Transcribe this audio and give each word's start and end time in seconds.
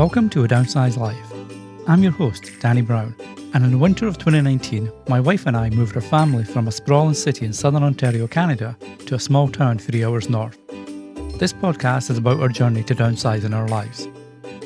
Welcome 0.00 0.30
to 0.30 0.44
A 0.44 0.48
Downsized 0.48 0.96
Life. 0.96 1.30
I'm 1.86 2.02
your 2.02 2.12
host, 2.12 2.50
Danny 2.60 2.80
Brown, 2.80 3.14
and 3.52 3.62
in 3.62 3.70
the 3.70 3.76
winter 3.76 4.06
of 4.06 4.16
2019, 4.16 4.90
my 5.08 5.20
wife 5.20 5.44
and 5.44 5.54
I 5.54 5.68
moved 5.68 5.94
our 5.94 6.00
family 6.00 6.42
from 6.42 6.68
a 6.68 6.72
sprawling 6.72 7.12
city 7.12 7.44
in 7.44 7.52
southern 7.52 7.82
Ontario, 7.82 8.26
Canada, 8.26 8.78
to 9.04 9.16
a 9.16 9.20
small 9.20 9.46
town 9.46 9.76
three 9.76 10.02
hours 10.02 10.30
north. 10.30 10.56
This 11.38 11.52
podcast 11.52 12.08
is 12.08 12.16
about 12.16 12.40
our 12.40 12.48
journey 12.48 12.82
to 12.84 12.94
downsizing 12.94 13.54
our 13.54 13.68
lives 13.68 14.08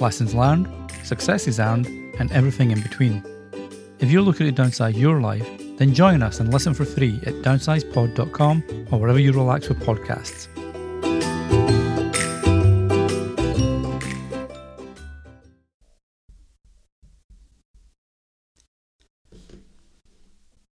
lessons 0.00 0.36
learned, 0.36 0.68
successes 1.02 1.58
earned, 1.58 1.88
and 2.20 2.30
everything 2.30 2.70
in 2.70 2.80
between. 2.80 3.20
If 3.98 4.12
you're 4.12 4.22
looking 4.22 4.46
to 4.46 4.62
downsize 4.62 4.96
your 4.96 5.20
life, 5.20 5.48
then 5.78 5.94
join 5.94 6.22
us 6.22 6.38
and 6.38 6.52
listen 6.52 6.74
for 6.74 6.84
free 6.84 7.16
at 7.26 7.42
downsizepod.com 7.42 8.86
or 8.92 9.00
wherever 9.00 9.18
you 9.18 9.32
relax 9.32 9.68
with 9.68 9.80
podcasts. 9.80 10.46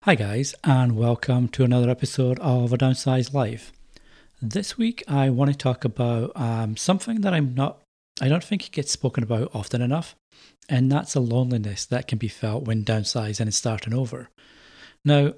Hi, 0.05 0.16
guys, 0.16 0.52
and 0.65 0.97
welcome 0.97 1.47
to 1.51 1.62
another 1.62 1.88
episode 1.88 2.41
of 2.41 2.73
A 2.73 2.77
Downsized 2.77 3.33
Life. 3.33 3.70
This 4.42 4.77
week, 4.77 5.05
I 5.06 5.30
want 5.30 5.52
to 5.52 5.56
talk 5.56 5.84
about 5.84 6.33
um, 6.34 6.77
something 6.77 7.20
that 7.20 7.33
I'm 7.33 7.55
not, 7.55 7.83
I 8.20 8.27
don't 8.27 8.42
think 8.42 8.66
it 8.66 8.73
gets 8.73 8.91
spoken 8.91 9.23
about 9.23 9.52
often 9.55 9.80
enough, 9.80 10.16
and 10.69 10.91
that's 10.91 11.15
a 11.15 11.20
loneliness 11.20 11.87
that 11.87 12.09
can 12.09 12.19
be 12.19 12.27
felt 12.27 12.65
when 12.65 12.84
downsizing 12.84 13.42
and 13.42 13.55
starting 13.55 13.95
over. 13.95 14.28
Now, 15.05 15.34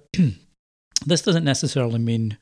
this 1.04 1.20
doesn't 1.20 1.44
necessarily 1.44 1.98
mean 1.98 2.38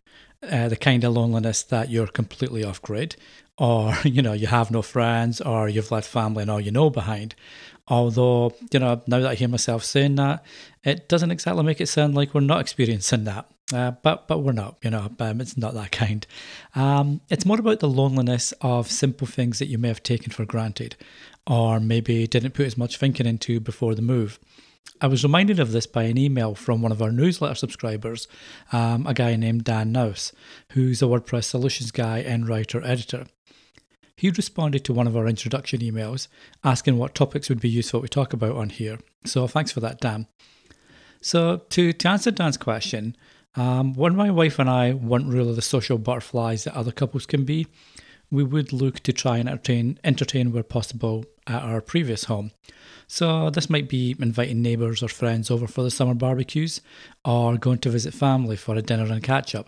uh, 0.49 0.69
the 0.69 0.77
kind 0.77 1.03
of 1.03 1.15
loneliness 1.15 1.65
that 1.65 1.91
you're 1.91 2.07
completely 2.07 2.63
off 2.63 2.81
grid, 2.81 3.17
or 3.59 3.95
you 4.05 4.23
know 4.23 4.33
you 4.33 4.47
have 4.47 4.71
no 4.71 4.83
friends, 4.83 5.41
or 5.41 5.69
you've 5.69 5.91
left 5.91 6.09
family 6.09 6.43
and 6.43 6.51
all 6.51 6.61
you 6.61 6.71
know 6.71 6.91
behind. 6.91 7.35
Although, 7.89 8.55
you 8.73 8.79
know, 8.79 9.03
now 9.09 9.21
that 9.21 9.31
I 9.31 9.35
hear 9.35 9.49
myself 9.49 9.83
saying 9.83 10.15
that, 10.15 10.45
it 10.85 11.09
doesn't 11.09 11.33
exactly 11.33 11.65
make 11.65 11.81
it 11.81 11.89
sound 11.89 12.15
like 12.15 12.33
we're 12.33 12.41
not 12.41 12.61
experiencing 12.61 13.25
that. 13.25 13.47
Uh, 13.73 13.93
but 14.03 14.29
but 14.29 14.41
we're 14.41 14.53
not, 14.53 14.77
you 14.83 14.91
know, 14.91 15.11
um, 15.19 15.41
it's 15.41 15.57
not 15.57 15.75
that 15.75 15.93
kind. 15.93 16.27
Um, 16.75 17.21
it's 17.29 17.47
more 17.47 17.59
about 17.59 17.81
the 17.81 17.89
loneliness 17.89 18.53
of 18.61 18.91
simple 18.91 19.27
things 19.27 19.59
that 19.59 19.69
you 19.69 19.79
may 19.79 19.89
have 19.89 20.03
taken 20.03 20.31
for 20.31 20.45
granted, 20.45 20.97
or 21.47 21.81
maybe 21.81 22.27
didn't 22.27 22.53
put 22.53 22.67
as 22.67 22.77
much 22.77 22.99
thinking 22.99 23.27
into 23.27 23.61
before 23.61 23.95
the 23.95 24.03
move. 24.03 24.39
I 25.01 25.07
was 25.07 25.25
reminded 25.25 25.59
of 25.59 25.73
this 25.73 25.87
by 25.87 26.05
an 26.05 26.19
email 26.19 26.55
from 26.55 26.83
one 26.83 26.93
of 26.93 27.03
our 27.03 27.11
newsletter 27.11 27.55
subscribers, 27.55 28.29
um, 28.73 29.07
a 29.07 29.15
guy 29.15 29.35
named 29.37 29.65
Dan 29.65 29.93
Nouse, 29.93 30.33
who's 30.71 31.03
a 31.03 31.07
WordPress 31.07 31.45
solutions 31.45 31.91
guy 31.91 32.19
and 32.19 32.49
writer 32.49 32.85
editor. 32.85 33.27
He 34.23 34.31
responded 34.31 34.85
to 34.85 34.93
one 34.93 35.09
of 35.09 35.17
our 35.17 35.27
introduction 35.27 35.81
emails 35.81 36.29
asking 36.63 36.97
what 36.97 37.13
topics 37.13 37.49
would 37.49 37.59
be 37.59 37.69
useful 37.69 38.03
to 38.03 38.09
talk 38.09 38.33
about 38.33 38.55
on 38.55 38.69
here. 38.69 39.01
So 39.25 39.49
thanks 39.49 39.73
for 39.73 39.81
that, 39.81 40.01
Dan. 40.01 40.29
So, 41.21 41.63
to, 41.71 41.93
to 41.93 42.09
answer 42.09 42.31
Dan's 42.31 42.57
question, 42.57 43.17
um, 43.57 43.95
when 43.95 44.15
my 44.15 44.31
wife 44.31 44.61
and 44.61 44.71
I 44.71 44.93
weren't 44.93 45.27
really 45.27 45.57
the 45.57 45.61
social 45.61 45.99
butterflies 45.99 46.63
that 46.63 46.77
other 46.77 46.93
couples 46.93 47.27
can 47.27 47.45
be, 47.45 47.67
we 48.31 48.45
would 48.45 48.73
look 48.73 49.01
to 49.01 49.13
try 49.13 49.39
and 49.39 49.49
entertain, 49.49 49.99
entertain 50.05 50.53
where 50.53 50.63
possible 50.63 51.25
at 51.49 51.65
our 51.65 51.81
previous 51.81 52.27
home. 52.27 52.53
So, 53.09 53.51
this 53.51 53.69
might 53.69 53.89
be 53.89 54.15
inviting 54.21 54.63
neighbours 54.63 55.03
or 55.03 55.09
friends 55.09 55.51
over 55.51 55.67
for 55.67 55.83
the 55.83 55.91
summer 55.91 56.15
barbecues, 56.15 56.81
or 57.25 57.57
going 57.57 57.79
to 57.79 57.91
visit 57.91 58.15
family 58.15 58.55
for 58.55 58.77
a 58.77 58.83
dinner 58.83 59.13
and 59.13 59.21
catch 59.21 59.57
up. 59.57 59.67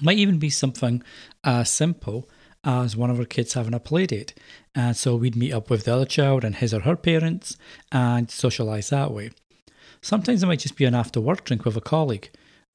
Might 0.00 0.18
even 0.18 0.38
be 0.38 0.50
something 0.50 1.02
as 1.42 1.68
simple 1.68 2.28
as 2.66 2.96
one 2.96 3.10
of 3.10 3.18
our 3.18 3.24
kids 3.24 3.54
having 3.54 3.72
a 3.72 3.80
play 3.80 4.04
date. 4.06 4.34
And 4.74 4.96
so 4.96 5.14
we'd 5.14 5.36
meet 5.36 5.52
up 5.52 5.70
with 5.70 5.84
the 5.84 5.94
other 5.94 6.04
child 6.04 6.44
and 6.44 6.56
his 6.56 6.74
or 6.74 6.80
her 6.80 6.96
parents 6.96 7.56
and 7.92 8.26
socialise 8.26 8.90
that 8.90 9.12
way. 9.12 9.30
Sometimes 10.02 10.42
it 10.42 10.46
might 10.46 10.58
just 10.58 10.76
be 10.76 10.84
an 10.84 10.94
after 10.94 11.20
work 11.20 11.44
drink 11.44 11.64
with 11.64 11.76
a 11.76 11.80
colleague. 11.80 12.30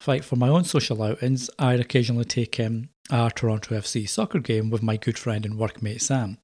Like 0.06 0.24
for 0.24 0.36
my 0.36 0.48
own 0.48 0.64
social 0.64 1.02
outings, 1.02 1.50
I'd 1.58 1.78
occasionally 1.78 2.24
take 2.24 2.58
um, 2.58 2.88
a 3.10 3.30
Toronto 3.30 3.74
FC 3.76 4.08
soccer 4.08 4.40
game 4.40 4.70
with 4.70 4.82
my 4.82 4.96
good 4.96 5.18
friend 5.18 5.44
and 5.44 5.54
workmate 5.54 6.00
Sam. 6.00 6.38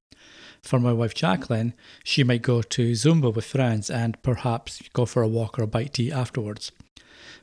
For 0.61 0.79
my 0.79 0.93
wife 0.93 1.13
Jacqueline, 1.13 1.73
she 2.03 2.23
might 2.23 2.41
go 2.41 2.61
to 2.61 2.91
Zumba 2.91 3.33
with 3.33 3.45
friends 3.45 3.89
and 3.89 4.21
perhaps 4.21 4.81
go 4.93 5.05
for 5.05 5.23
a 5.23 5.27
walk 5.27 5.57
or 5.57 5.63
a 5.63 5.67
bite 5.67 5.93
to 5.95 6.03
eat 6.03 6.13
afterwards. 6.13 6.71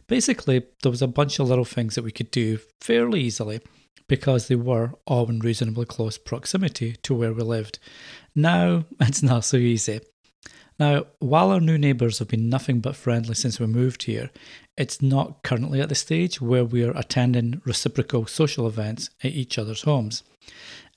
Basically, 0.06 0.62
there 0.82 0.90
was 0.90 1.02
a 1.02 1.08
bunch 1.08 1.38
of 1.38 1.48
little 1.48 1.64
things 1.64 1.96
that 1.96 2.04
we 2.04 2.12
could 2.12 2.30
do 2.30 2.60
fairly 2.80 3.22
easily 3.22 3.60
because 4.08 4.48
they 4.48 4.56
were 4.56 4.92
all 5.06 5.28
in 5.28 5.40
reasonably 5.40 5.86
close 5.86 6.18
proximity 6.18 6.96
to 7.02 7.14
where 7.14 7.32
we 7.32 7.42
lived. 7.42 7.78
Now 8.34 8.84
it's 9.00 9.22
not 9.22 9.44
so 9.44 9.56
easy. 9.56 10.00
Now, 10.78 11.06
while 11.20 11.52
our 11.52 11.60
new 11.60 11.78
neighbours 11.78 12.18
have 12.18 12.28
been 12.28 12.50
nothing 12.50 12.80
but 12.80 12.96
friendly 12.96 13.34
since 13.34 13.58
we 13.58 13.66
moved 13.66 14.02
here, 14.02 14.30
it's 14.76 15.00
not 15.00 15.42
currently 15.42 15.80
at 15.80 15.88
the 15.88 15.94
stage 15.94 16.40
where 16.40 16.66
we 16.66 16.84
are 16.84 16.96
attending 16.96 17.62
reciprocal 17.64 18.26
social 18.26 18.66
events 18.66 19.08
at 19.24 19.32
each 19.32 19.58
other's 19.58 19.82
homes. 19.82 20.22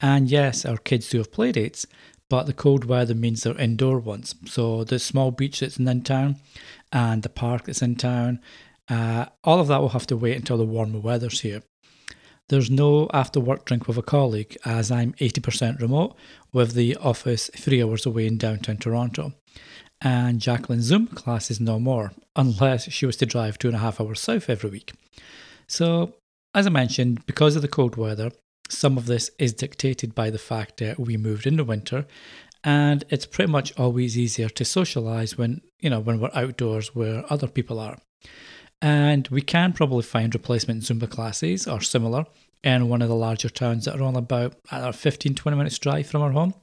And 0.01 0.29
yes, 0.29 0.65
our 0.65 0.77
kids 0.77 1.09
do 1.09 1.19
have 1.19 1.31
playdates, 1.31 1.85
but 2.29 2.45
the 2.45 2.53
cold 2.53 2.85
weather 2.85 3.15
means 3.15 3.43
they're 3.43 3.57
indoor 3.57 3.99
ones. 3.99 4.35
So 4.45 4.83
the 4.83 4.99
small 4.99 5.31
beach 5.31 5.61
that's 5.61 5.79
in 5.79 6.03
town 6.03 6.35
and 6.91 7.23
the 7.23 7.29
park 7.29 7.65
that's 7.65 7.81
in 7.81 7.95
town, 7.95 8.41
uh, 8.89 9.27
all 9.45 9.61
of 9.61 9.67
that 9.67 9.81
will 9.81 9.89
have 9.89 10.07
to 10.07 10.17
wait 10.17 10.35
until 10.35 10.57
the 10.57 10.65
warmer 10.65 10.99
weather's 10.99 11.41
here. 11.41 11.63
There's 12.49 12.69
no 12.69 13.07
after 13.13 13.39
work 13.39 13.65
drink 13.65 13.87
with 13.87 13.97
a 13.97 14.01
colleague 14.01 14.57
as 14.65 14.91
I'm 14.91 15.13
80% 15.13 15.79
remote 15.79 16.15
with 16.51 16.73
the 16.73 16.95
office 16.97 17.49
three 17.55 17.81
hours 17.81 18.05
away 18.05 18.27
in 18.27 18.37
downtown 18.37 18.77
Toronto. 18.77 19.33
And 20.01 20.39
Jacqueline's 20.39 20.91
Zumba 20.91 21.13
class 21.15 21.51
is 21.51 21.59
no 21.59 21.79
more, 21.79 22.13
unless 22.35 22.89
she 22.91 23.05
was 23.05 23.17
to 23.17 23.25
drive 23.25 23.57
two 23.57 23.67
and 23.67 23.75
a 23.75 23.79
half 23.79 24.01
hours 24.01 24.19
south 24.19 24.49
every 24.49 24.69
week. 24.69 24.93
So, 25.67 26.13
as 26.55 26.65
I 26.65 26.69
mentioned, 26.69 27.25
because 27.25 27.55
of 27.55 27.61
the 27.61 27.67
cold 27.67 27.95
weather, 27.97 28.31
some 28.69 28.97
of 28.97 29.05
this 29.05 29.29
is 29.37 29.53
dictated 29.53 30.15
by 30.15 30.29
the 30.29 30.37
fact 30.37 30.77
that 30.77 30.99
we 30.99 31.17
moved 31.17 31.45
in 31.45 31.57
the 31.57 31.63
winter 31.63 32.05
and 32.63 33.03
it's 33.09 33.25
pretty 33.25 33.51
much 33.51 33.77
always 33.77 34.17
easier 34.17 34.49
to 34.49 34.65
socialize 34.65 35.37
when 35.37 35.61
you 35.79 35.89
know 35.89 35.99
when 35.99 36.19
we're 36.19 36.29
outdoors 36.33 36.93
where 36.93 37.23
other 37.31 37.47
people 37.47 37.79
are 37.79 37.97
and 38.81 39.27
we 39.29 39.41
can 39.41 39.73
probably 39.73 40.03
find 40.03 40.33
replacement 40.33 40.83
Zumba 40.83 41.09
classes 41.09 41.67
or 41.67 41.81
similar 41.81 42.25
in 42.63 42.89
one 42.89 43.01
of 43.01 43.09
the 43.09 43.15
larger 43.15 43.49
towns 43.49 43.85
that 43.85 43.99
are 43.99 44.03
only 44.03 44.19
about 44.19 44.55
know, 44.71 44.91
15, 44.91 45.35
20 45.35 45.57
minutes 45.57 45.79
drive 45.79 46.07
from 46.07 46.21
our 46.21 46.31
home. 46.31 46.53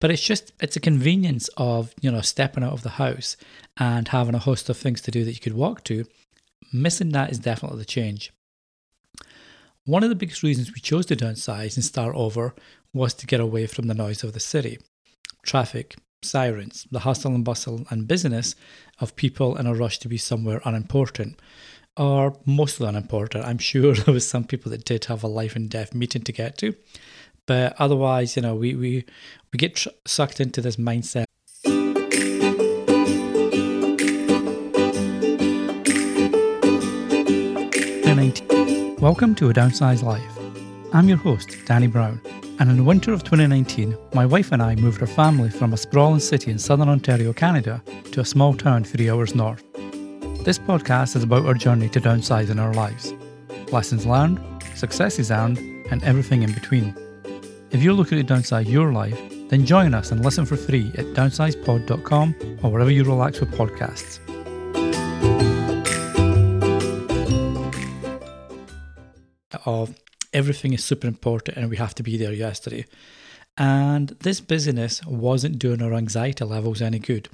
But 0.00 0.10
it's 0.10 0.22
just, 0.22 0.52
it's 0.60 0.76
a 0.76 0.80
convenience 0.80 1.48
of, 1.56 1.92
you 2.00 2.10
know, 2.10 2.20
stepping 2.20 2.62
out 2.62 2.72
of 2.72 2.82
the 2.82 2.90
house 2.90 3.36
and 3.78 4.06
having 4.08 4.34
a 4.34 4.38
host 4.38 4.68
of 4.68 4.76
things 4.76 5.00
to 5.02 5.10
do 5.10 5.24
that 5.24 5.32
you 5.32 5.40
could 5.40 5.54
walk 5.54 5.82
to. 5.84 6.04
Missing 6.72 7.10
that 7.10 7.30
is 7.30 7.38
definitely 7.38 7.78
the 7.78 7.84
change. 7.84 8.32
One 9.84 10.02
of 10.02 10.10
the 10.10 10.14
biggest 10.14 10.42
reasons 10.42 10.72
we 10.72 10.80
chose 10.80 11.06
to 11.06 11.16
downsize 11.16 11.74
and 11.74 11.84
start 11.84 12.14
over 12.14 12.54
was 12.92 13.14
to 13.14 13.26
get 13.26 13.40
away 13.40 13.66
from 13.66 13.86
the 13.86 13.94
noise 13.94 14.22
of 14.22 14.34
the 14.34 14.40
city. 14.40 14.78
Traffic, 15.42 15.96
sirens, 16.22 16.86
the 16.90 17.00
hustle 17.00 17.34
and 17.34 17.44
bustle 17.44 17.86
and 17.90 18.08
business 18.08 18.54
of 19.00 19.16
people 19.16 19.56
in 19.56 19.66
a 19.66 19.74
rush 19.74 19.98
to 20.00 20.08
be 20.08 20.18
somewhere 20.18 20.60
unimportant, 20.64 21.40
or 21.96 22.36
mostly 22.44 22.88
unimportant. 22.88 23.44
I'm 23.44 23.58
sure 23.58 23.94
there 23.94 24.14
was 24.14 24.28
some 24.28 24.44
people 24.44 24.70
that 24.70 24.84
did 24.84 25.04
have 25.06 25.22
a 25.22 25.28
life 25.28 25.54
and 25.56 25.70
death 25.70 25.94
meeting 25.94 26.22
to 26.22 26.32
get 26.32 26.58
to, 26.58 26.74
but 27.46 27.74
otherwise, 27.78 28.36
you 28.36 28.42
know, 28.42 28.54
we 28.54 28.74
we 28.74 29.04
we 29.52 29.56
get 29.56 29.76
tr- 29.76 29.88
sucked 30.06 30.40
into 30.40 30.60
this 30.60 30.76
mindset. 30.76 31.24
Welcome 39.00 39.36
to 39.36 39.48
A 39.48 39.54
Downsized 39.54 40.02
Life. 40.02 40.38
I'm 40.92 41.08
your 41.08 41.18
host, 41.18 41.56
Danny 41.66 41.86
Brown 41.86 42.20
and 42.58 42.68
in 42.70 42.76
the 42.76 42.82
winter 42.82 43.12
of 43.12 43.22
2019, 43.22 43.96
my 44.14 44.26
wife 44.26 44.50
and 44.50 44.60
I 44.62 44.74
moved 44.74 45.00
our 45.00 45.06
family 45.06 45.48
from 45.48 45.72
a 45.72 45.76
sprawling 45.76 46.20
city 46.20 46.50
in 46.50 46.58
southern 46.58 46.88
Ontario, 46.88 47.32
Canada, 47.32 47.82
to 48.10 48.20
a 48.20 48.24
small 48.24 48.52
town 48.52 48.82
three 48.82 49.08
hours 49.08 49.34
north. 49.34 49.62
This 50.44 50.58
podcast 50.58 51.14
is 51.14 51.22
about 51.22 51.46
our 51.46 51.54
journey 51.54 51.88
to 51.90 52.00
downsizing 52.00 52.60
our 52.60 52.74
lives 52.74 53.14
lessons 53.72 54.06
learned, 54.06 54.40
successes 54.74 55.30
earned, 55.30 55.58
and 55.90 56.02
everything 56.02 56.42
in 56.42 56.52
between. 56.52 56.94
If 57.70 57.82
you're 57.82 57.92
looking 57.92 58.24
to 58.24 58.34
downsize 58.34 58.66
your 58.66 58.92
life, 58.92 59.20
then 59.50 59.66
join 59.66 59.92
us 59.92 60.10
and 60.10 60.24
listen 60.24 60.46
for 60.46 60.56
free 60.56 60.90
at 60.96 61.04
downsizepod.com 61.06 62.58
or 62.62 62.72
wherever 62.72 62.90
you 62.90 63.04
relax 63.04 63.40
with 63.40 63.50
podcasts. 63.52 64.20
Of 69.66 69.94
everything 70.32 70.72
is 70.72 70.84
super 70.84 71.06
important 71.06 71.56
and 71.56 71.70
we 71.70 71.76
have 71.76 71.94
to 71.96 72.02
be 72.02 72.16
there 72.16 72.32
yesterday. 72.32 72.84
And 73.56 74.10
this 74.20 74.40
busyness 74.40 75.04
wasn't 75.04 75.58
doing 75.58 75.82
our 75.82 75.94
anxiety 75.94 76.44
levels 76.44 76.80
any 76.80 76.98
good. 76.98 77.28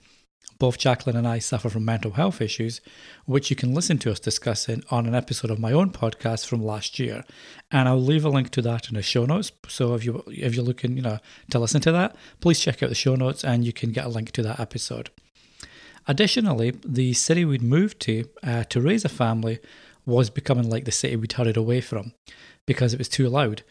Both 0.59 0.79
Jacqueline 0.79 1.17
and 1.17 1.27
I 1.27 1.41
suffer 1.41 1.69
from 1.69 1.85
mental 1.85 2.13
health 2.13 2.41
issues, 2.41 2.81
which 3.27 3.51
you 3.51 3.57
can 3.57 3.75
listen 3.75 3.99
to 3.99 4.13
us 4.13 4.21
discussing 4.21 4.85
on 4.91 5.07
an 5.07 5.15
episode 5.15 5.51
of 5.51 5.59
my 5.59 5.73
own 5.73 5.91
podcast 5.91 6.47
from 6.47 6.65
last 6.65 6.99
year. 6.99 7.25
And 7.71 7.89
I'll 7.89 8.01
leave 8.01 8.25
a 8.25 8.29
link 8.29 8.51
to 8.51 8.63
that 8.63 8.89
in 8.89 8.95
the 8.95 9.03
show 9.03 9.27
notes. 9.27 9.51
So 9.69 9.95
if 9.95 10.05
you 10.05 10.23
if 10.29 10.55
you're 10.55 10.65
looking, 10.65 10.97
you 10.97 11.03
know, 11.03 11.19
to 11.51 11.59
listen 11.59 11.81
to 11.83 11.93
that, 11.93 12.17
please 12.41 12.61
check 12.61 12.83
out 12.83 12.89
the 12.89 12.95
show 12.95 13.17
notes 13.17 13.45
and 13.45 13.65
you 13.65 13.73
can 13.73 13.91
get 13.91 14.07
a 14.07 14.09
link 14.09 14.31
to 14.33 14.43
that 14.43 14.61
episode. 14.61 15.11
Additionally, 16.07 16.71
the 16.85 17.15
city 17.15 17.45
we'd 17.45 17.63
moved 17.63 17.99
to 18.01 18.25
uh, 18.43 18.65
to 18.65 18.81
raise 18.81 19.05
a 19.05 19.09
family 19.09 19.59
was 20.07 20.31
becoming 20.31 20.69
like 20.69 20.85
the 20.85 20.93
city 20.93 21.17
we'd 21.17 21.33
hurried 21.33 21.57
away 21.57 21.81
from 21.81 22.13
because 22.67 22.93
it 22.93 22.99
was 22.99 23.09
too 23.09 23.29
loud. 23.29 23.63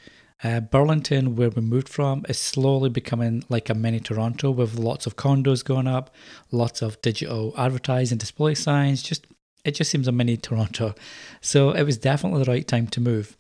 Uh, 0.44 0.60
Burlington, 0.60 1.36
where 1.36 1.50
we 1.50 1.62
moved 1.62 1.88
from, 1.88 2.26
is 2.28 2.38
slowly 2.38 2.90
becoming 2.90 3.44
like 3.48 3.70
a 3.70 3.74
mini 3.74 4.00
Toronto 4.00 4.52
with 4.52 4.78
lots 4.78 5.08
of 5.08 5.16
condos 5.16 5.64
going 5.64 5.88
up, 5.88 6.14
lots 6.52 6.82
of 6.82 7.02
digital 7.02 7.54
advertising 7.58 8.18
display 8.18 8.54
signs. 8.54 9.02
Just 9.02 9.26
it 9.64 9.76
just 9.76 9.90
seems 9.90 10.08
a 10.08 10.12
mini 10.12 10.36
Toronto. 10.36 10.94
So 11.40 11.72
it 11.72 11.84
was 11.84 11.98
definitely 11.98 12.44
the 12.44 12.52
right 12.52 12.68
time 12.68 12.88
to 12.88 13.00
move. 13.00 13.38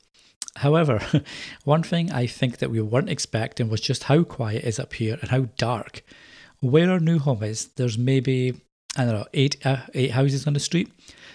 However, 0.57 1.01
one 1.65 1.83
thing 1.83 2.11
I 2.11 2.25
think 2.27 2.59
that 2.59 2.71
we 2.71 2.81
weren't 2.81 3.09
expecting 3.09 3.69
was 3.69 3.81
just 3.81 4.05
how 4.05 4.23
quiet 4.23 4.63
it 4.63 4.67
is 4.67 4.79
up 4.79 4.93
here 4.93 5.17
and 5.19 5.31
how 5.31 5.47
dark. 5.57 6.03
Where 6.61 6.89
our 6.91 6.99
new 6.99 7.19
home 7.19 7.43
is, 7.43 7.67
there's 7.75 7.97
maybe 7.97 8.61
I 8.95 9.03
don't 9.03 9.13
know 9.13 9.27
eight 9.33 9.65
uh, 9.65 9.81
eight 9.93 10.11
houses 10.11 10.47
on 10.47 10.53
the 10.53 10.59
street, 10.61 10.89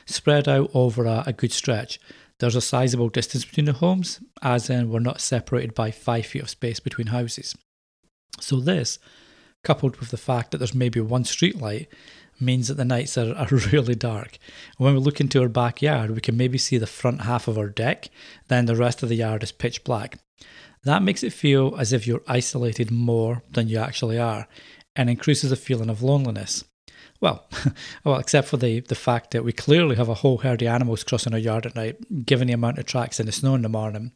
spread 0.08 0.48
out 0.48 0.70
over 0.74 1.04
a, 1.04 1.24
a 1.26 1.32
good 1.32 1.52
stretch. 1.52 2.00
There's 2.40 2.56
a 2.56 2.60
sizable 2.60 3.08
distance 3.08 3.44
between 3.44 3.66
the 3.66 3.72
homes, 3.72 4.20
as 4.42 4.70
in 4.70 4.90
we're 4.90 5.00
not 5.00 5.20
separated 5.20 5.74
by 5.74 5.90
five 5.90 6.26
feet 6.26 6.42
of 6.42 6.50
space 6.50 6.80
between 6.80 7.08
houses. 7.08 7.56
So, 8.40 8.60
this, 8.60 8.98
coupled 9.64 9.96
with 9.96 10.10
the 10.10 10.16
fact 10.16 10.50
that 10.50 10.58
there's 10.58 10.74
maybe 10.74 11.00
one 11.00 11.24
street 11.24 11.60
light, 11.60 11.88
means 12.40 12.68
that 12.68 12.74
the 12.74 12.84
nights 12.84 13.18
are, 13.18 13.34
are 13.34 13.48
really 13.72 13.96
dark. 13.96 14.38
When 14.76 14.94
we 14.94 15.00
look 15.00 15.20
into 15.20 15.42
our 15.42 15.48
backyard, 15.48 16.12
we 16.12 16.20
can 16.20 16.36
maybe 16.36 16.58
see 16.58 16.78
the 16.78 16.86
front 16.86 17.22
half 17.22 17.48
of 17.48 17.58
our 17.58 17.68
deck, 17.68 18.08
then 18.46 18.66
the 18.66 18.76
rest 18.76 19.02
of 19.02 19.08
the 19.08 19.16
yard 19.16 19.42
is 19.42 19.50
pitch 19.50 19.82
black. 19.82 20.18
That 20.84 21.02
makes 21.02 21.24
it 21.24 21.32
feel 21.32 21.74
as 21.76 21.92
if 21.92 22.06
you're 22.06 22.22
isolated 22.28 22.90
more 22.92 23.42
than 23.50 23.68
you 23.68 23.78
actually 23.78 24.18
are 24.18 24.46
and 24.94 25.10
increases 25.10 25.52
a 25.52 25.56
feeling 25.56 25.90
of 25.90 26.02
loneliness. 26.02 26.64
Well, 27.20 27.46
well, 28.04 28.18
except 28.18 28.48
for 28.48 28.56
the, 28.56 28.80
the 28.80 28.94
fact 28.94 29.32
that 29.32 29.44
we 29.44 29.52
clearly 29.52 29.96
have 29.96 30.08
a 30.08 30.14
whole 30.14 30.38
herd 30.38 30.62
of 30.62 30.68
animals 30.68 31.04
crossing 31.04 31.32
our 31.32 31.38
yard 31.38 31.66
at 31.66 31.74
night, 31.74 32.24
given 32.24 32.48
the 32.48 32.54
amount 32.54 32.78
of 32.78 32.86
tracks 32.86 33.18
in 33.18 33.26
the 33.26 33.32
snow 33.32 33.54
in 33.54 33.62
the 33.62 33.68
morning. 33.68 34.12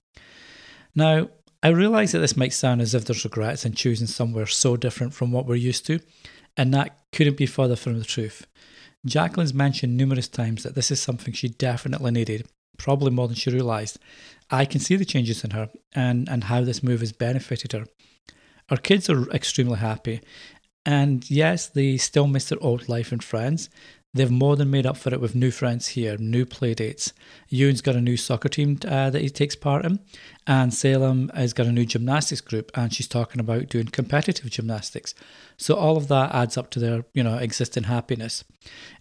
Now, 0.95 1.29
I 1.63 1.69
realise 1.69 2.13
that 2.13 2.19
this 2.19 2.37
might 2.37 2.53
sound 2.53 2.81
as 2.81 2.95
if 2.95 3.05
there's 3.05 3.25
regrets 3.25 3.65
in 3.65 3.75
choosing 3.75 4.09
somewhere 4.09 4.47
so 4.47 4.77
different 4.77 5.15
from 5.15 5.31
what 5.31 5.47
we're 5.47 5.55
used 5.55 5.87
to, 5.87 6.01
and 6.57 6.75
that 6.75 6.99
couldn't 7.13 7.37
be 7.37 7.47
further 7.47 7.77
from 7.77 7.99
the 7.99 8.05
truth. 8.05 8.47
Jacqueline's 9.07 9.55
mentioned 9.55 9.97
numerous 9.97 10.29
times 10.29 10.63
that 10.63 10.75
this 10.75 10.91
is 10.91 11.01
something 11.01 11.33
she 11.33 11.49
definitely 11.49 12.11
needed, 12.11 12.49
probably 12.79 13.11
more 13.11 13.27
than 13.27 13.37
she 13.37 13.51
realised. 13.51 13.99
I 14.51 14.65
can 14.65 14.81
see 14.81 14.97
the 14.97 15.05
changes 15.05 15.45
in 15.45 15.51
her 15.51 15.71
and, 15.95 16.29
and 16.29 16.45
how 16.45 16.63
this 16.63 16.83
move 16.83 17.01
has 17.01 17.13
benefited 17.13 17.73
her. 17.73 17.87
Our 18.71 18.77
kids 18.77 19.09
are 19.11 19.29
extremely 19.31 19.79
happy, 19.79 20.21
and 20.85 21.29
yes, 21.31 21.69
they 21.69 21.97
still 21.97 22.27
miss 22.27 22.49
their 22.49 22.63
old 22.63 22.89
life 22.89 23.13
and 23.13 23.23
friends. 23.23 23.71
They've 24.15 24.31
more 24.31 24.57
than 24.57 24.71
made 24.71 24.85
up 24.85 24.99
for 24.99 25.13
it 25.15 25.23
with 25.23 25.35
new 25.35 25.51
friends 25.51 25.89
here, 25.89 26.19
new 26.19 26.45
playdates. 26.45 27.13
Ewan's 27.49 27.81
got 27.81 27.97
a 27.97 28.01
new 28.01 28.19
soccer 28.19 28.51
team 28.51 28.79
uh, 28.87 29.09
that 29.09 29.23
he 29.23 29.31
takes 29.31 29.57
part 29.57 29.87
in, 29.87 30.01
and 30.47 30.75
Salem 30.75 31.31
has 31.35 31.55
got 31.55 31.67
a 31.67 31.73
new 31.73 31.87
gymnastics 31.87 32.43
group, 32.43 32.71
and 32.75 32.93
she's 32.93 33.09
talking 33.09 33.41
about 33.41 33.71
doing 33.71 33.87
competitive 33.87 34.51
gymnastics. 34.51 35.15
So 35.57 35.77
all 35.77 35.97
of 35.97 36.09
that 36.09 36.35
adds 36.35 36.59
up 36.59 36.69
to 36.73 36.79
their, 36.79 37.07
you 37.15 37.23
know, 37.23 37.39
existing 37.39 37.85
happiness. 37.85 38.45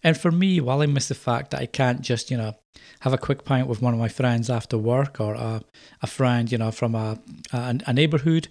And 0.01 0.17
for 0.17 0.31
me, 0.31 0.61
while 0.61 0.81
I 0.81 0.85
miss 0.85 1.09
the 1.09 1.15
fact 1.15 1.51
that 1.51 1.61
I 1.61 1.65
can't 1.65 1.99
just, 1.99 2.31
you 2.31 2.37
know, 2.37 2.55
have 3.01 3.11
a 3.11 3.17
quick 3.17 3.43
pint 3.43 3.67
with 3.67 3.81
one 3.81 3.93
of 3.93 3.99
my 3.99 4.07
friends 4.07 4.49
after 4.49 4.77
work 4.77 5.19
or 5.19 5.33
a, 5.33 5.61
a 6.01 6.07
friend, 6.07 6.49
you 6.49 6.57
know, 6.57 6.71
from 6.71 6.95
a, 6.95 7.19
a, 7.51 7.79
a 7.85 7.93
neighborhood, 7.93 8.47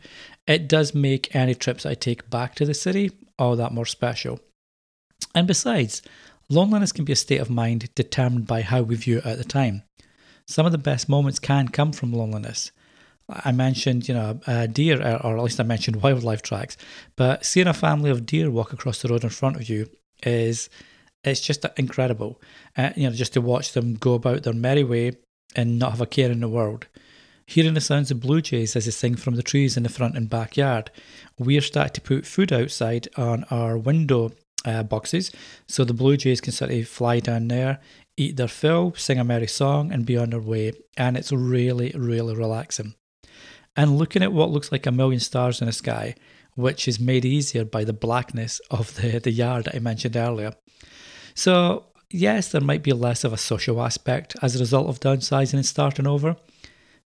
it 0.46 0.68
does 0.68 0.94
make 0.94 1.34
any 1.34 1.54
trips 1.54 1.86
I 1.86 1.94
take 1.94 2.28
back 2.28 2.54
to 2.56 2.66
the 2.66 2.74
city 2.74 3.12
all 3.38 3.56
that 3.56 3.72
more 3.72 3.86
special. 3.86 4.40
And 5.34 5.46
besides, 5.46 6.02
loneliness 6.50 6.92
can 6.92 7.04
be 7.04 7.12
a 7.12 7.16
state 7.16 7.40
of 7.40 7.48
mind 7.48 7.94
determined 7.94 8.46
by 8.46 8.62
how 8.62 8.82
we 8.82 8.96
view 8.96 9.18
it 9.18 9.26
at 9.26 9.38
the 9.38 9.44
time. 9.44 9.82
Some 10.46 10.66
of 10.66 10.72
the 10.72 10.78
best 10.78 11.08
moments 11.08 11.38
can 11.38 11.68
come 11.68 11.92
from 11.92 12.12
loneliness. 12.12 12.72
I 13.28 13.52
mentioned, 13.52 14.08
you 14.08 14.14
know, 14.14 14.40
uh, 14.46 14.66
deer, 14.66 15.00
or 15.00 15.36
at 15.36 15.42
least 15.42 15.60
I 15.60 15.62
mentioned 15.62 16.02
wildlife 16.02 16.42
tracks, 16.42 16.76
but 17.16 17.44
seeing 17.44 17.68
a 17.68 17.74
family 17.74 18.10
of 18.10 18.26
deer 18.26 18.50
walk 18.50 18.72
across 18.72 19.00
the 19.00 19.08
road 19.08 19.22
in 19.22 19.30
front 19.30 19.56
of 19.56 19.68
you 19.68 19.88
is, 20.24 20.68
it's 21.22 21.40
just 21.40 21.64
incredible. 21.76 22.40
Uh, 22.76 22.90
you 22.96 23.08
know, 23.08 23.14
just 23.14 23.34
to 23.34 23.40
watch 23.40 23.72
them 23.72 23.94
go 23.94 24.14
about 24.14 24.42
their 24.42 24.52
merry 24.52 24.82
way 24.82 25.12
and 25.54 25.78
not 25.78 25.92
have 25.92 26.00
a 26.00 26.06
care 26.06 26.30
in 26.30 26.40
the 26.40 26.48
world. 26.48 26.88
Hearing 27.46 27.74
the 27.74 27.80
sounds 27.80 28.10
of 28.10 28.20
blue 28.20 28.40
jays 28.40 28.76
as 28.76 28.84
they 28.84 28.90
sing 28.90 29.16
from 29.16 29.34
the 29.34 29.42
trees 29.42 29.76
in 29.76 29.82
the 29.82 29.88
front 29.88 30.16
and 30.16 30.30
backyard, 30.30 30.90
we're 31.38 31.60
starting 31.60 31.94
to 31.94 32.00
put 32.00 32.26
food 32.26 32.52
outside 32.52 33.08
on 33.16 33.44
our 33.50 33.76
window 33.76 34.32
uh, 34.64 34.82
boxes 34.82 35.30
so 35.66 35.84
the 35.84 35.94
blue 35.94 36.16
jays 36.16 36.40
can 36.40 36.52
sort 36.52 36.70
of 36.70 36.88
fly 36.88 37.20
down 37.20 37.48
there, 37.48 37.80
eat 38.16 38.36
their 38.36 38.48
fill, 38.48 38.92
sing 38.96 39.18
a 39.18 39.24
merry 39.24 39.46
song, 39.46 39.92
and 39.92 40.06
be 40.06 40.16
on 40.16 40.30
their 40.30 40.40
way. 40.40 40.72
And 40.96 41.16
it's 41.16 41.32
really, 41.32 41.92
really 41.96 42.34
relaxing. 42.34 42.94
And 43.76 43.96
looking 43.96 44.22
at 44.22 44.32
what 44.32 44.50
looks 44.50 44.72
like 44.72 44.86
a 44.86 44.92
million 44.92 45.20
stars 45.20 45.60
in 45.60 45.66
the 45.66 45.72
sky, 45.72 46.14
which 46.54 46.88
is 46.88 47.00
made 47.00 47.24
easier 47.24 47.64
by 47.64 47.84
the 47.84 47.92
blackness 47.92 48.60
of 48.70 48.96
the, 48.96 49.18
the 49.18 49.30
yard 49.30 49.68
I 49.72 49.78
mentioned 49.78 50.16
earlier. 50.16 50.52
So, 51.34 51.86
yes, 52.10 52.50
there 52.50 52.60
might 52.60 52.82
be 52.82 52.92
less 52.92 53.24
of 53.24 53.32
a 53.32 53.38
social 53.38 53.80
aspect 53.80 54.36
as 54.42 54.56
a 54.56 54.58
result 54.58 54.88
of 54.88 55.00
downsizing 55.00 55.54
and 55.54 55.66
starting 55.66 56.06
over, 56.06 56.36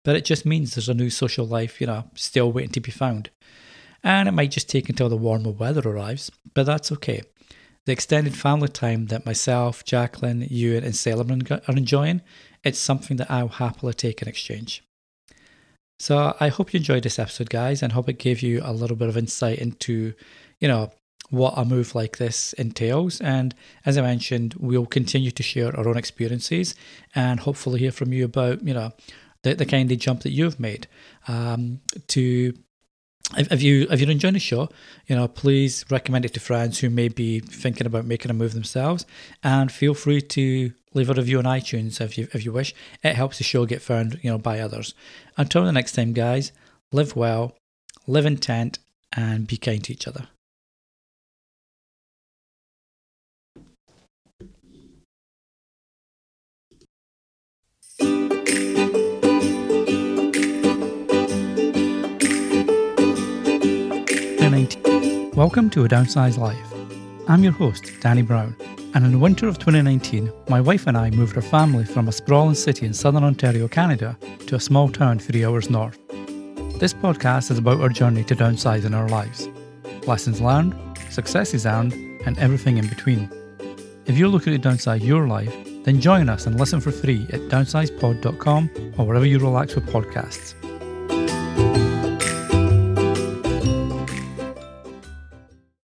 but 0.04 0.16
it 0.16 0.26
just 0.26 0.46
means 0.46 0.74
there's 0.74 0.90
a 0.90 0.94
new 0.94 1.10
social 1.10 1.46
life, 1.46 1.80
you 1.80 1.88
know, 1.88 2.06
still 2.16 2.52
waiting 2.52 2.72
to 2.72 2.80
be 2.80 2.92
found. 2.92 3.30
And 4.04 4.28
it 4.28 4.34
might 4.34 4.52
just 4.52 4.70
take 4.70 4.90
until 4.90 5.10
the 5.10 5.16
warmer 5.16 5.52
weather 5.52 5.88
arrives, 5.88 6.32
but 6.54 6.66
that's 6.66 6.92
okay. 6.92 7.22
The 7.86 7.92
extended 7.92 8.36
family 8.36 8.70
time 8.70 9.08
that 9.08 9.26
myself, 9.26 9.84
Jacqueline, 9.84 10.48
Ewan, 10.50 10.84
and 10.84 10.96
Salem 10.96 11.42
are 11.52 11.62
enjoying, 11.68 12.22
it's 12.64 12.80
something 12.80 13.18
that 13.18 13.30
I'll 13.30 13.50
happily 13.50 13.94
take 13.94 14.22
in 14.22 14.28
exchange. 14.28 14.84
So 16.00 16.36
I 16.40 16.48
hope 16.48 16.74
you 16.74 16.78
enjoyed 16.78 17.04
this 17.04 17.20
episode, 17.20 17.50
guys, 17.50 17.84
and 17.84 17.92
hope 17.92 18.10
it 18.10 18.20
gave 18.20 18.42
you 18.42 18.62
a 18.64 18.74
little 18.74 18.96
bit 18.96 19.10
of 19.10 19.18
insight 19.18 19.60
into, 19.60 20.14
you 20.60 20.68
know, 20.68 20.92
what 21.30 21.54
a 21.58 21.66
move 21.66 21.96
like 21.96 22.18
this 22.18 22.54
entails. 22.54 23.20
And 23.22 23.56
as 23.86 23.98
I 23.98 24.02
mentioned, 24.02 24.56
we'll 24.60 24.86
continue 24.86 25.32
to 25.32 25.44
share 25.44 25.76
our 25.76 25.88
own 25.88 25.98
experiences 25.98 26.76
and 27.16 27.40
hopefully 27.40 27.80
hear 27.80 27.92
from 27.92 28.14
you 28.14 28.26
about, 28.26 28.64
you 28.64 28.74
know, 28.74 28.92
the, 29.44 29.56
the 29.56 29.66
kind 29.66 29.92
of 29.92 29.98
jump 29.98 30.22
that 30.22 30.32
you've 30.32 30.60
made 30.60 30.88
um, 31.28 31.82
to 32.08 32.54
if, 33.38 33.52
if 33.52 33.62
you 33.62 33.88
if 33.90 34.00
you're 34.00 34.10
enjoying 34.10 34.34
the 34.34 34.40
show, 34.40 34.70
you 35.08 35.16
know, 35.16 35.28
please 35.28 35.86
recommend 35.90 36.26
it 36.26 36.34
to 36.34 36.40
friends 36.40 36.80
who 36.80 36.90
may 36.90 37.08
be 37.08 37.40
thinking 37.40 37.88
about 37.88 38.06
making 38.06 38.32
a 38.32 38.34
move 38.34 38.54
themselves, 38.54 39.06
and 39.44 39.72
feel 39.72 39.94
free 39.94 40.22
to 40.22 40.74
leave 40.94 41.10
a 41.10 41.14
review 41.14 41.40
on 41.40 41.46
iTunes 41.46 42.00
if 42.00 42.18
you 42.18 42.28
if 42.34 42.46
you 42.46 42.52
wish. 42.52 42.74
It 43.04 43.16
helps 43.16 43.38
the 43.38 43.44
show 43.44 43.66
get 43.66 43.82
found, 43.82 44.20
you 44.22 44.30
know, 44.30 44.38
by 44.38 44.60
others. 44.60 44.94
Until 45.38 45.66
the 45.66 45.72
next 45.72 45.94
time, 45.94 46.14
guys, 46.14 46.52
live 46.92 47.16
well, 47.16 47.56
live 48.08 48.26
intent, 48.26 48.80
and 49.14 49.48
be 49.48 49.58
kind 49.58 49.84
to 49.84 49.94
each 49.94 50.08
other. 50.08 50.28
Welcome 65.36 65.72
to 65.72 65.84
A 65.84 65.90
Downsized 65.90 66.38
Life. 66.38 66.74
I'm 67.28 67.44
your 67.44 67.54
host, 67.54 67.92
Danny 68.02 68.22
Brown, 68.22 68.56
and 68.94 69.04
in 69.04 69.12
the 69.12 69.18
winter 69.18 69.48
of 69.48 69.58
2019, 69.58 70.32
my 70.48 70.62
wife 70.62 70.86
and 70.86 70.96
I 70.96 71.10
moved 71.10 71.36
our 71.36 71.42
family 71.42 71.86
from 71.86 72.08
a 72.08 72.12
sprawling 72.12 72.54
city 72.54 72.86
in 72.86 72.94
southern 72.94 73.24
Ontario, 73.24 73.68
Canada, 73.68 74.16
to 74.46 74.58
a 74.58 74.60
small 74.60 74.90
town 74.90 75.18
three 75.18 75.44
hours 75.44 75.72
north. 75.72 75.98
This 76.78 76.94
podcast 76.94 77.50
is 77.50 77.58
about 77.58 77.82
our 77.82 77.90
journey 77.90 78.24
to 78.26 78.36
downsizing 78.36 78.96
our 78.96 79.10
lives 79.10 79.50
lessons 80.06 80.40
learned, 80.40 80.76
successes 81.10 81.66
earned, 81.66 81.94
and 82.28 82.38
everything 82.38 82.78
in 82.78 82.88
between. 82.88 83.28
If 84.06 84.20
you're 84.20 84.28
looking 84.28 84.54
to 84.54 84.70
downsize 84.70 85.04
your 85.04 85.28
life, 85.28 85.52
then 85.84 86.00
join 86.00 86.30
us 86.30 86.46
and 86.46 86.60
listen 86.60 86.80
for 86.80 86.92
free 86.92 87.24
at 87.34 87.42
downsizepod.com 87.50 88.94
or 89.00 89.08
wherever 89.08 89.26
you 89.26 89.40
relax 89.40 89.74
with 89.74 89.88
podcasts. 89.88 90.54